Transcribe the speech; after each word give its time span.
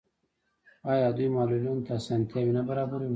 آیا 0.91 1.07
دوی 1.17 1.27
معلولینو 1.35 1.83
ته 1.85 1.91
اسانتیاوې 1.99 2.51
نه 2.57 2.61
برابروي؟ 2.69 3.09